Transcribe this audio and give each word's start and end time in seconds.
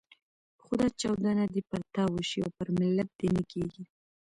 خو 0.63 0.71
دا 0.81 0.87
چاودنه 0.99 1.45
دې 1.53 1.61
پر 1.69 1.81
تا 1.93 2.03
وشي 2.13 2.39
او 2.45 2.49
پر 2.57 2.67
ملت 2.79 3.09
دې 3.19 3.27
نه 3.35 3.43
کېږي. 3.51 3.83